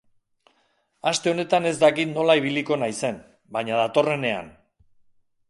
Aste 1.11 1.31
honetan 1.33 1.67
ez 1.73 1.73
dakit 1.83 2.11
nola 2.15 2.37
ibiliko 2.41 2.79
naizen, 2.85 3.21
baina 3.59 3.79
datorrenean. 3.83 4.53